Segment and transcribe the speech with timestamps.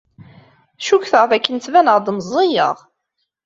[0.85, 2.77] Cukkteɣ dakken ttbaneɣ-d meẓẓiyeɣ.